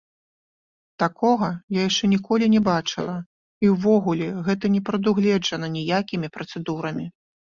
[1.01, 3.17] Такога я яшчэ ніколі не бачыла,
[3.67, 7.05] і ўвогуле гэта не прадугледжана ніякімі працэдурамі.